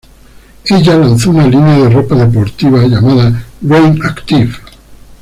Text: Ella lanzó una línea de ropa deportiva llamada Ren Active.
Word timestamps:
Ella 0.65 0.97
lanzó 0.97 1.29
una 1.29 1.45
línea 1.45 1.77
de 1.77 1.87
ropa 1.91 2.15
deportiva 2.15 2.81
llamada 2.87 3.45
Ren 3.61 4.01
Active. 4.03 4.51